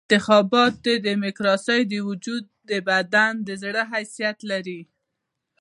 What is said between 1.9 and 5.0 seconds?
د وجود او بدن د زړه حیثیت لري.